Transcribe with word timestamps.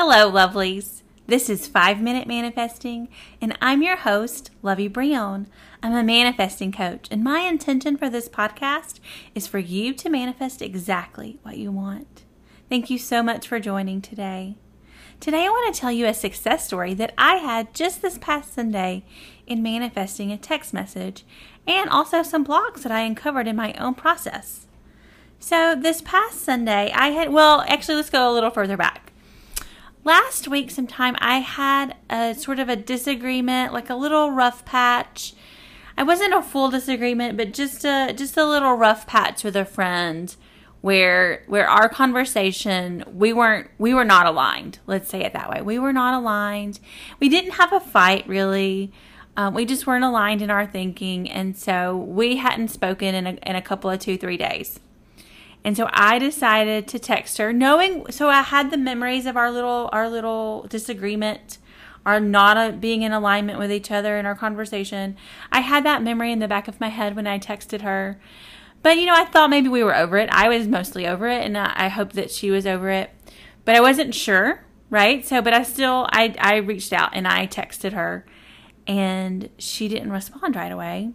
Hello, 0.00 0.30
lovelies. 0.30 1.02
This 1.26 1.50
is 1.50 1.66
5 1.66 2.00
Minute 2.00 2.28
Manifesting, 2.28 3.08
and 3.40 3.58
I'm 3.60 3.82
your 3.82 3.96
host, 3.96 4.52
Lovey 4.62 4.86
Brown. 4.86 5.48
I'm 5.82 5.92
a 5.92 6.04
manifesting 6.04 6.70
coach, 6.70 7.08
and 7.10 7.24
my 7.24 7.40
intention 7.40 7.96
for 7.96 8.08
this 8.08 8.28
podcast 8.28 9.00
is 9.34 9.48
for 9.48 9.58
you 9.58 9.92
to 9.94 10.08
manifest 10.08 10.62
exactly 10.62 11.40
what 11.42 11.56
you 11.56 11.72
want. 11.72 12.22
Thank 12.68 12.90
you 12.90 12.96
so 12.96 13.24
much 13.24 13.48
for 13.48 13.58
joining 13.58 14.00
today. 14.00 14.54
Today, 15.18 15.46
I 15.46 15.48
want 15.48 15.74
to 15.74 15.80
tell 15.80 15.90
you 15.90 16.06
a 16.06 16.14
success 16.14 16.64
story 16.64 16.94
that 16.94 17.12
I 17.18 17.38
had 17.38 17.74
just 17.74 18.00
this 18.00 18.18
past 18.18 18.54
Sunday 18.54 19.04
in 19.48 19.64
manifesting 19.64 20.30
a 20.30 20.38
text 20.38 20.72
message, 20.72 21.24
and 21.66 21.90
also 21.90 22.22
some 22.22 22.44
blocks 22.44 22.84
that 22.84 22.92
I 22.92 23.00
uncovered 23.00 23.48
in 23.48 23.56
my 23.56 23.72
own 23.72 23.94
process. 23.94 24.68
So, 25.40 25.74
this 25.74 26.00
past 26.02 26.40
Sunday, 26.40 26.92
I 26.94 27.08
had, 27.08 27.32
well, 27.32 27.64
actually, 27.66 27.96
let's 27.96 28.10
go 28.10 28.30
a 28.30 28.32
little 28.32 28.50
further 28.50 28.76
back. 28.76 29.07
Last 30.08 30.48
week, 30.48 30.70
sometime, 30.70 31.16
I 31.18 31.40
had 31.40 31.94
a 32.08 32.34
sort 32.34 32.58
of 32.60 32.70
a 32.70 32.76
disagreement, 32.76 33.74
like 33.74 33.90
a 33.90 33.94
little 33.94 34.30
rough 34.30 34.64
patch. 34.64 35.34
I 35.98 36.02
wasn't 36.02 36.32
a 36.32 36.40
full 36.40 36.70
disagreement, 36.70 37.36
but 37.36 37.52
just 37.52 37.84
a 37.84 38.14
just 38.16 38.38
a 38.38 38.46
little 38.46 38.72
rough 38.72 39.06
patch 39.06 39.44
with 39.44 39.54
a 39.54 39.66
friend 39.66 40.34
where 40.80 41.44
where 41.46 41.68
our 41.68 41.90
conversation 41.90 43.04
we 43.12 43.34
weren't 43.34 43.68
we 43.76 43.92
were 43.92 44.06
not 44.06 44.24
aligned. 44.24 44.78
Let's 44.86 45.10
say 45.10 45.24
it 45.24 45.34
that 45.34 45.50
way. 45.50 45.60
We 45.60 45.78
were 45.78 45.92
not 45.92 46.14
aligned. 46.14 46.80
We 47.20 47.28
didn't 47.28 47.52
have 47.60 47.74
a 47.74 47.80
fight 47.80 48.26
really. 48.26 48.90
Um, 49.36 49.52
we 49.52 49.66
just 49.66 49.86
weren't 49.86 50.04
aligned 50.04 50.40
in 50.40 50.50
our 50.50 50.66
thinking. 50.66 51.30
And 51.30 51.54
so 51.54 51.98
we 51.98 52.36
hadn't 52.36 52.68
spoken 52.68 53.14
in 53.14 53.26
a, 53.26 53.32
in 53.46 53.56
a 53.56 53.62
couple 53.62 53.90
of 53.90 54.00
two 54.00 54.16
three 54.16 54.38
days 54.38 54.80
and 55.68 55.76
so 55.76 55.86
I 55.92 56.18
decided 56.18 56.88
to 56.88 56.98
text 56.98 57.36
her, 57.36 57.52
knowing 57.52 58.10
so 58.10 58.30
I 58.30 58.40
had 58.40 58.70
the 58.70 58.78
memories 58.78 59.26
of 59.26 59.36
our 59.36 59.52
little 59.52 59.90
our 59.92 60.08
little 60.08 60.62
disagreement, 60.62 61.58
our 62.06 62.18
not 62.18 62.56
a, 62.56 62.72
being 62.72 63.02
in 63.02 63.12
alignment 63.12 63.58
with 63.58 63.70
each 63.70 63.90
other 63.90 64.16
in 64.16 64.24
our 64.24 64.34
conversation. 64.34 65.14
I 65.52 65.60
had 65.60 65.84
that 65.84 66.02
memory 66.02 66.32
in 66.32 66.38
the 66.38 66.48
back 66.48 66.68
of 66.68 66.80
my 66.80 66.88
head 66.88 67.14
when 67.14 67.26
I 67.26 67.38
texted 67.38 67.82
her. 67.82 68.18
But 68.82 68.96
you 68.96 69.04
know, 69.04 69.14
I 69.14 69.26
thought 69.26 69.50
maybe 69.50 69.68
we 69.68 69.84
were 69.84 69.94
over 69.94 70.16
it. 70.16 70.30
I 70.32 70.48
was 70.48 70.66
mostly 70.66 71.06
over 71.06 71.28
it, 71.28 71.44
and 71.44 71.58
I, 71.58 71.74
I 71.76 71.88
hope 71.88 72.14
that 72.14 72.30
she 72.30 72.50
was 72.50 72.66
over 72.66 72.88
it. 72.88 73.10
But 73.66 73.76
I 73.76 73.82
wasn't 73.82 74.14
sure, 74.14 74.64
right? 74.88 75.26
So, 75.26 75.42
but 75.42 75.52
I 75.52 75.64
still 75.64 76.08
I 76.10 76.34
I 76.40 76.56
reached 76.56 76.94
out 76.94 77.10
and 77.12 77.28
I 77.28 77.46
texted 77.46 77.92
her, 77.92 78.24
and 78.86 79.50
she 79.58 79.86
didn't 79.86 80.12
respond 80.12 80.56
right 80.56 80.72
away. 80.72 81.10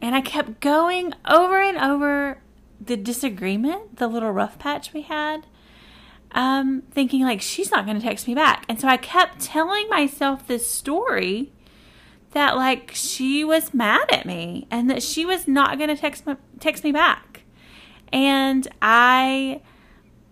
And 0.00 0.14
I 0.14 0.22
kept 0.22 0.60
going 0.60 1.12
over 1.28 1.60
and 1.60 1.76
over 1.76 2.38
the 2.80 2.96
disagreement, 2.96 3.96
the 3.96 4.08
little 4.08 4.30
rough 4.30 4.58
patch 4.58 4.92
we 4.92 5.02
had, 5.02 5.46
um, 6.32 6.82
thinking 6.90 7.22
like 7.22 7.40
she's 7.40 7.70
not 7.70 7.86
going 7.86 7.98
to 7.98 8.06
text 8.06 8.26
me 8.26 8.34
back. 8.34 8.64
And 8.68 8.80
so 8.80 8.88
I 8.88 8.96
kept 8.96 9.40
telling 9.40 9.88
myself 9.88 10.46
this 10.46 10.66
story 10.70 11.52
that 12.32 12.56
like 12.56 12.92
she 12.94 13.44
was 13.44 13.72
mad 13.72 14.12
at 14.12 14.26
me 14.26 14.66
and 14.70 14.90
that 14.90 15.02
she 15.02 15.24
was 15.24 15.48
not 15.48 15.78
going 15.78 15.88
to 15.88 15.96
text 15.96 16.26
me, 16.26 16.36
text 16.60 16.84
me 16.84 16.92
back. 16.92 17.42
And 18.12 18.68
I 18.80 19.60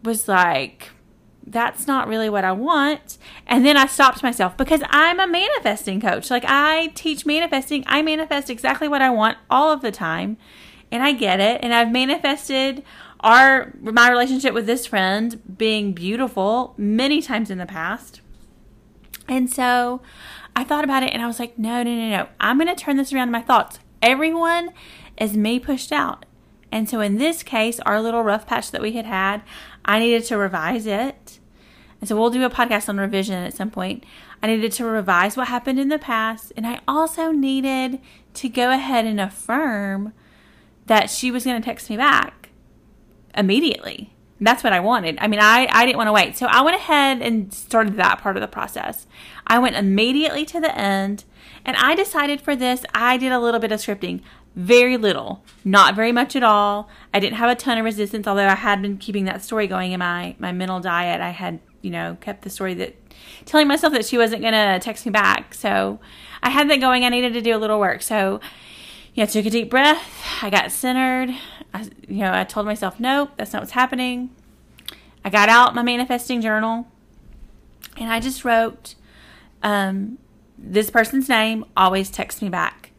was 0.02 0.28
like, 0.28 0.90
that's 1.46 1.86
not 1.86 2.08
really 2.08 2.28
what 2.28 2.44
I 2.44 2.52
want. 2.52 3.18
And 3.46 3.64
then 3.64 3.76
I 3.76 3.86
stopped 3.86 4.22
myself 4.22 4.56
because 4.56 4.82
I'm 4.90 5.20
a 5.20 5.26
manifesting 5.26 6.00
coach. 6.00 6.30
Like 6.30 6.44
I 6.46 6.88
teach 6.94 7.24
manifesting. 7.24 7.84
I 7.86 8.02
manifest 8.02 8.50
exactly 8.50 8.88
what 8.88 9.00
I 9.02 9.10
want 9.10 9.38
all 9.48 9.72
of 9.72 9.80
the 9.80 9.92
time 9.92 10.36
and 10.90 11.02
I 11.02 11.12
get 11.12 11.40
it. 11.40 11.60
And 11.62 11.74
I've 11.74 11.90
manifested 11.90 12.82
our 13.20 13.72
my 13.80 14.10
relationship 14.10 14.54
with 14.54 14.66
this 14.66 14.86
friend 14.86 15.40
being 15.58 15.92
beautiful 15.92 16.74
many 16.76 17.22
times 17.22 17.50
in 17.50 17.58
the 17.58 17.66
past. 17.66 18.20
And 19.28 19.50
so 19.50 20.00
I 20.54 20.64
thought 20.64 20.84
about 20.84 21.02
it 21.02 21.12
and 21.12 21.22
I 21.22 21.26
was 21.26 21.40
like, 21.40 21.58
no, 21.58 21.82
no, 21.82 21.94
no, 21.94 22.08
no. 22.10 22.28
I'm 22.40 22.58
going 22.58 22.74
to 22.74 22.80
turn 22.80 22.96
this 22.96 23.12
around 23.12 23.28
in 23.28 23.32
my 23.32 23.42
thoughts. 23.42 23.78
Everyone 24.00 24.70
is 25.18 25.36
me 25.36 25.58
pushed 25.58 25.92
out. 25.92 26.24
And 26.70 26.88
so 26.88 27.00
in 27.00 27.18
this 27.18 27.42
case, 27.42 27.80
our 27.80 28.00
little 28.00 28.22
rough 28.22 28.46
patch 28.46 28.70
that 28.70 28.82
we 28.82 28.92
had 28.92 29.06
had, 29.06 29.42
I 29.84 29.98
needed 29.98 30.24
to 30.24 30.36
revise 30.36 30.86
it. 30.86 31.38
And 32.00 32.08
so 32.08 32.16
we'll 32.16 32.30
do 32.30 32.44
a 32.44 32.50
podcast 32.50 32.88
on 32.88 32.98
revision 32.98 33.34
at 33.34 33.54
some 33.54 33.70
point. 33.70 34.04
I 34.42 34.48
needed 34.48 34.72
to 34.72 34.84
revise 34.84 35.36
what 35.36 35.48
happened 35.48 35.80
in 35.80 35.88
the 35.88 35.98
past. 35.98 36.52
And 36.56 36.66
I 36.66 36.80
also 36.86 37.32
needed 37.32 38.00
to 38.34 38.48
go 38.48 38.70
ahead 38.70 39.06
and 39.06 39.20
affirm 39.20 40.12
that 40.86 41.10
she 41.10 41.30
was 41.30 41.44
going 41.44 41.60
to 41.60 41.64
text 41.64 41.90
me 41.90 41.96
back 41.96 42.50
immediately. 43.36 44.12
That's 44.40 44.62
what 44.62 44.72
I 44.72 44.80
wanted. 44.80 45.18
I 45.20 45.28
mean, 45.28 45.40
I, 45.40 45.66
I 45.70 45.86
didn't 45.86 45.96
want 45.96 46.08
to 46.08 46.12
wait. 46.12 46.36
So 46.36 46.46
I 46.46 46.60
went 46.60 46.76
ahead 46.76 47.22
and 47.22 47.52
started 47.52 47.96
that 47.96 48.20
part 48.20 48.36
of 48.36 48.42
the 48.42 48.48
process. 48.48 49.06
I 49.46 49.58
went 49.58 49.76
immediately 49.76 50.44
to 50.46 50.60
the 50.60 50.76
end 50.76 51.24
and 51.64 51.76
I 51.78 51.94
decided 51.94 52.40
for 52.40 52.54
this, 52.54 52.84
I 52.94 53.16
did 53.16 53.32
a 53.32 53.40
little 53.40 53.60
bit 53.60 53.72
of 53.72 53.80
scripting. 53.80 54.20
Very 54.54 54.96
little, 54.96 55.42
not 55.64 55.94
very 55.94 56.12
much 56.12 56.36
at 56.36 56.42
all. 56.42 56.88
I 57.12 57.20
didn't 57.20 57.36
have 57.36 57.50
a 57.50 57.54
ton 57.54 57.76
of 57.78 57.84
resistance, 57.84 58.26
although 58.26 58.46
I 58.46 58.54
had 58.54 58.80
been 58.80 58.98
keeping 58.98 59.24
that 59.24 59.42
story 59.42 59.66
going 59.66 59.92
in 59.92 59.98
my, 59.98 60.36
my 60.38 60.52
mental 60.52 60.80
diet. 60.80 61.20
I 61.20 61.30
had, 61.30 61.60
you 61.82 61.90
know, 61.90 62.16
kept 62.20 62.42
the 62.42 62.50
story 62.50 62.74
that 62.74 62.94
telling 63.44 63.68
myself 63.68 63.92
that 63.92 64.06
she 64.06 64.16
wasn't 64.16 64.42
going 64.42 64.54
to 64.54 64.78
text 64.80 65.04
me 65.04 65.12
back. 65.12 65.54
So 65.54 65.98
I 66.42 66.50
had 66.50 66.70
that 66.70 66.80
going. 66.80 67.04
I 67.04 67.08
needed 67.08 67.34
to 67.34 67.42
do 67.42 67.54
a 67.54 67.58
little 67.58 67.80
work. 67.80 68.00
So 68.02 68.40
you 69.16 69.22
know, 69.22 69.24
I 69.24 69.26
took 69.26 69.46
a 69.46 69.50
deep 69.50 69.70
breath. 69.70 70.22
I 70.42 70.50
got 70.50 70.70
centered. 70.70 71.34
I, 71.72 71.88
you 72.06 72.18
know, 72.18 72.32
I 72.32 72.44
told 72.44 72.66
myself, 72.66 73.00
nope, 73.00 73.30
that's 73.36 73.52
not 73.52 73.62
what's 73.62 73.72
happening. 73.72 74.30
I 75.24 75.30
got 75.30 75.48
out 75.48 75.74
my 75.74 75.82
manifesting 75.82 76.42
journal 76.42 76.86
and 77.96 78.12
I 78.12 78.20
just 78.20 78.44
wrote, 78.44 78.94
um, 79.62 80.18
this 80.58 80.90
person's 80.90 81.30
name 81.30 81.64
always 81.76 82.10
texts 82.10 82.42
me 82.42 82.50
back. 82.50 82.90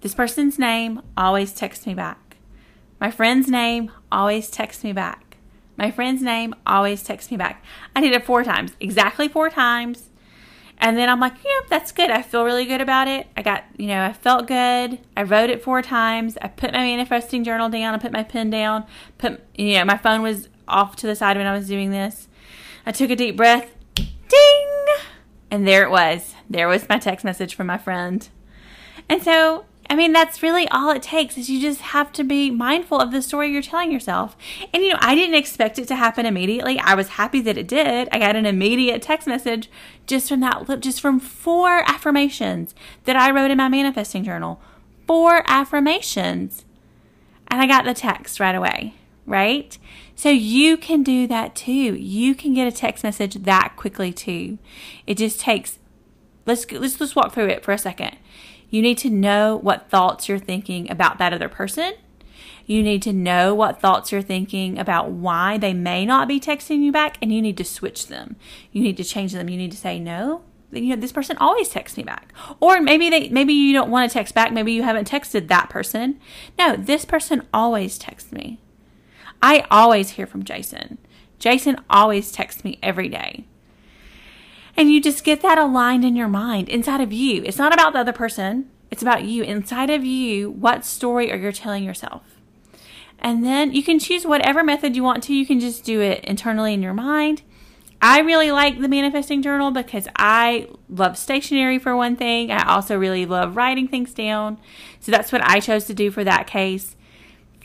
This 0.00 0.14
person's 0.14 0.58
name 0.58 1.00
always 1.16 1.52
texts 1.52 1.86
me 1.86 1.94
back. 1.94 2.36
My 3.00 3.12
friend's 3.12 3.48
name 3.48 3.92
always 4.10 4.50
texts 4.50 4.82
me 4.82 4.92
back. 4.92 5.36
My 5.76 5.92
friend's 5.92 6.22
name 6.22 6.54
always 6.66 7.04
texts 7.04 7.30
me 7.30 7.36
back. 7.36 7.64
I 7.94 8.00
did 8.00 8.12
it 8.12 8.26
four 8.26 8.42
times, 8.42 8.72
exactly 8.80 9.28
four 9.28 9.48
times. 9.48 10.10
And 10.78 10.96
then 10.96 11.08
I'm 11.08 11.20
like, 11.20 11.34
yeah, 11.44 11.66
that's 11.68 11.92
good. 11.92 12.10
I 12.10 12.22
feel 12.22 12.44
really 12.44 12.66
good 12.66 12.80
about 12.80 13.08
it. 13.08 13.26
I 13.36 13.42
got, 13.42 13.64
you 13.76 13.86
know, 13.86 14.04
I 14.04 14.12
felt 14.12 14.46
good. 14.46 14.98
I 15.16 15.22
wrote 15.22 15.50
it 15.50 15.62
four 15.62 15.80
times. 15.80 16.36
I 16.42 16.48
put 16.48 16.72
my 16.72 16.78
manifesting 16.78 17.44
journal 17.44 17.68
down. 17.68 17.94
I 17.94 17.98
put 17.98 18.12
my 18.12 18.22
pen 18.22 18.50
down. 18.50 18.84
Put, 19.16 19.42
you 19.56 19.74
know, 19.74 19.84
my 19.84 19.96
phone 19.96 20.22
was 20.22 20.48
off 20.68 20.96
to 20.96 21.06
the 21.06 21.16
side 21.16 21.36
when 21.36 21.46
I 21.46 21.56
was 21.56 21.66
doing 21.66 21.90
this. 21.90 22.28
I 22.84 22.92
took 22.92 23.10
a 23.10 23.16
deep 23.16 23.36
breath. 23.36 23.74
Ding! 23.94 24.86
And 25.50 25.66
there 25.66 25.82
it 25.82 25.90
was. 25.90 26.34
There 26.50 26.68
was 26.68 26.88
my 26.88 26.98
text 26.98 27.24
message 27.24 27.54
from 27.54 27.66
my 27.66 27.78
friend. 27.78 28.28
And 29.08 29.22
so 29.22 29.64
I 29.88 29.94
mean, 29.94 30.12
that's 30.12 30.42
really 30.42 30.66
all 30.68 30.90
it 30.90 31.02
takes 31.02 31.38
is 31.38 31.48
you 31.48 31.60
just 31.60 31.80
have 31.80 32.12
to 32.12 32.24
be 32.24 32.50
mindful 32.50 32.98
of 32.98 33.12
the 33.12 33.22
story 33.22 33.52
you're 33.52 33.62
telling 33.62 33.92
yourself. 33.92 34.36
And 34.72 34.82
you 34.82 34.90
know, 34.90 34.98
I 35.00 35.14
didn't 35.14 35.36
expect 35.36 35.78
it 35.78 35.86
to 35.88 35.96
happen 35.96 36.26
immediately. 36.26 36.78
I 36.78 36.94
was 36.94 37.10
happy 37.10 37.40
that 37.42 37.56
it 37.56 37.68
did. 37.68 38.08
I 38.10 38.18
got 38.18 38.36
an 38.36 38.46
immediate 38.46 39.02
text 39.02 39.28
message 39.28 39.70
just 40.06 40.28
from 40.28 40.40
that 40.40 40.80
just 40.80 41.00
from 41.00 41.20
four 41.20 41.88
affirmations 41.88 42.74
that 43.04 43.16
I 43.16 43.30
wrote 43.30 43.50
in 43.50 43.58
my 43.58 43.68
manifesting 43.68 44.24
journal. 44.24 44.60
Four 45.06 45.42
affirmations. 45.46 46.64
And 47.48 47.60
I 47.60 47.66
got 47.66 47.84
the 47.84 47.94
text 47.94 48.40
right 48.40 48.56
away, 48.56 48.94
right? 49.24 49.78
So 50.16 50.30
you 50.30 50.76
can 50.76 51.04
do 51.04 51.28
that 51.28 51.54
too. 51.54 51.72
You 51.72 52.34
can 52.34 52.54
get 52.54 52.66
a 52.66 52.72
text 52.72 53.04
message 53.04 53.34
that 53.34 53.74
quickly 53.76 54.12
too. 54.12 54.58
It 55.06 55.16
just 55.16 55.38
takes 55.38 55.78
let's 56.44 56.70
let's 56.72 56.98
just 56.98 57.14
walk 57.14 57.34
through 57.34 57.48
it 57.48 57.64
for 57.64 57.72
a 57.72 57.78
second 57.78 58.16
you 58.70 58.82
need 58.82 58.98
to 58.98 59.10
know 59.10 59.56
what 59.56 59.90
thoughts 59.90 60.28
you're 60.28 60.38
thinking 60.38 60.90
about 60.90 61.18
that 61.18 61.32
other 61.32 61.48
person. 61.48 61.94
You 62.66 62.82
need 62.82 63.02
to 63.02 63.12
know 63.12 63.54
what 63.54 63.80
thoughts 63.80 64.10
you're 64.10 64.22
thinking 64.22 64.78
about 64.78 65.10
why 65.10 65.56
they 65.56 65.72
may 65.72 66.04
not 66.04 66.26
be 66.26 66.40
texting 66.40 66.82
you 66.82 66.90
back, 66.90 67.16
and 67.22 67.32
you 67.32 67.40
need 67.40 67.56
to 67.58 67.64
switch 67.64 68.08
them. 68.08 68.36
You 68.72 68.82
need 68.82 68.96
to 68.96 69.04
change 69.04 69.32
them. 69.32 69.48
You 69.48 69.56
need 69.56 69.70
to 69.70 69.76
say, 69.76 70.00
no, 70.00 70.42
you 70.72 70.94
know, 70.94 71.00
this 71.00 71.12
person 71.12 71.36
always 71.38 71.68
texts 71.68 71.96
me 71.96 72.02
back. 72.02 72.32
Or 72.60 72.80
maybe 72.80 73.08
they 73.08 73.28
maybe 73.28 73.52
you 73.52 73.72
don't 73.72 73.90
want 73.90 74.10
to 74.10 74.12
text 74.12 74.34
back, 74.34 74.52
maybe 74.52 74.72
you 74.72 74.82
haven't 74.82 75.08
texted 75.08 75.48
that 75.48 75.70
person. 75.70 76.18
No, 76.58 76.76
this 76.76 77.04
person 77.04 77.46
always 77.54 77.98
texts 77.98 78.32
me. 78.32 78.58
I 79.40 79.66
always 79.70 80.10
hear 80.10 80.26
from 80.26 80.42
Jason. 80.42 80.98
Jason 81.38 81.76
always 81.88 82.32
texts 82.32 82.64
me 82.64 82.78
every 82.82 83.08
day. 83.08 83.44
And 84.76 84.92
you 84.92 85.00
just 85.00 85.24
get 85.24 85.40
that 85.42 85.58
aligned 85.58 86.04
in 86.04 86.16
your 86.16 86.28
mind 86.28 86.68
inside 86.68 87.00
of 87.00 87.12
you. 87.12 87.42
It's 87.44 87.58
not 87.58 87.72
about 87.72 87.92
the 87.92 88.00
other 88.00 88.12
person, 88.12 88.70
it's 88.90 89.02
about 89.02 89.24
you. 89.24 89.42
Inside 89.42 89.90
of 89.90 90.04
you, 90.04 90.50
what 90.50 90.84
story 90.84 91.32
are 91.32 91.36
you 91.36 91.50
telling 91.52 91.84
yourself? 91.84 92.22
And 93.18 93.44
then 93.44 93.72
you 93.72 93.82
can 93.82 93.98
choose 93.98 94.26
whatever 94.26 94.62
method 94.62 94.94
you 94.94 95.02
want 95.02 95.22
to. 95.24 95.34
You 95.34 95.46
can 95.46 95.58
just 95.58 95.84
do 95.84 96.00
it 96.00 96.24
internally 96.24 96.74
in 96.74 96.82
your 96.82 96.94
mind. 96.94 97.42
I 98.00 98.20
really 98.20 98.52
like 98.52 98.80
the 98.80 98.88
manifesting 98.88 99.42
journal 99.42 99.70
because 99.70 100.06
I 100.16 100.68
love 100.88 101.16
stationery 101.16 101.78
for 101.78 101.96
one 101.96 102.14
thing. 102.14 102.50
I 102.50 102.68
also 102.68 102.96
really 102.96 103.24
love 103.24 103.56
writing 103.56 103.88
things 103.88 104.12
down. 104.12 104.58
So 105.00 105.10
that's 105.10 105.32
what 105.32 105.42
I 105.42 105.60
chose 105.60 105.84
to 105.86 105.94
do 105.94 106.10
for 106.10 106.22
that 106.22 106.46
case. 106.46 106.94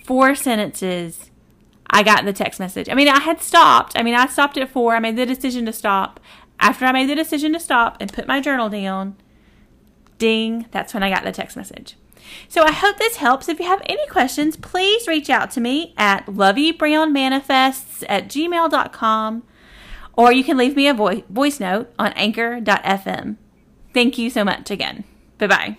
Four 0.05 0.35
sentences 0.35 1.29
I 1.91 2.03
got 2.03 2.23
the 2.23 2.33
text 2.33 2.59
message. 2.59 2.87
I 2.87 2.93
mean, 2.93 3.09
I 3.09 3.19
had 3.19 3.41
stopped. 3.41 3.93
I 3.97 4.03
mean, 4.03 4.15
I 4.15 4.25
stopped 4.27 4.57
at 4.57 4.69
four. 4.69 4.95
I 4.95 4.99
made 4.99 5.17
the 5.17 5.25
decision 5.25 5.65
to 5.65 5.73
stop. 5.73 6.21
After 6.61 6.85
I 6.85 6.91
made 6.91 7.09
the 7.09 7.15
decision 7.15 7.51
to 7.53 7.59
stop 7.59 7.97
and 7.99 8.13
put 8.13 8.27
my 8.27 8.39
journal 8.39 8.69
down, 8.69 9.17
ding, 10.17 10.67
that's 10.71 10.93
when 10.93 11.03
I 11.03 11.09
got 11.09 11.23
the 11.23 11.31
text 11.31 11.57
message. 11.57 11.97
So 12.47 12.63
I 12.63 12.71
hope 12.71 12.97
this 12.97 13.17
helps. 13.17 13.49
If 13.49 13.59
you 13.59 13.65
have 13.65 13.81
any 13.85 14.07
questions, 14.07 14.55
please 14.55 15.07
reach 15.07 15.29
out 15.29 15.51
to 15.51 15.61
me 15.61 15.93
at 15.97 16.27
loveybrownmanifests 16.27 18.03
at 18.07 18.27
gmail.com 18.27 19.43
or 20.13 20.31
you 20.31 20.43
can 20.43 20.57
leave 20.57 20.75
me 20.75 20.87
a 20.87 20.93
voice, 20.93 21.59
note 21.59 21.91
on 21.97 22.13
anchor.fm. 22.13 23.37
Thank 23.93 24.17
you 24.17 24.29
so 24.29 24.43
much 24.43 24.69
again. 24.69 25.03
Bye 25.37 25.47
bye. 25.47 25.77